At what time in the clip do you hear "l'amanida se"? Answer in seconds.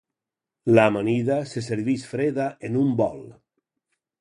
0.77-1.63